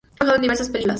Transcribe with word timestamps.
Ha 0.03 0.09
trabajado 0.15 0.35
en 0.37 0.41
diversas 0.41 0.69
películas. 0.69 0.89